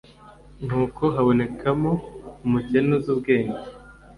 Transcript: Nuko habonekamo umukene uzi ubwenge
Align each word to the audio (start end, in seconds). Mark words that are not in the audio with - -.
Nuko 0.65 1.03
habonekamo 1.15 1.91
umukene 2.45 2.89
uzi 2.97 3.09
ubwenge 3.15 3.59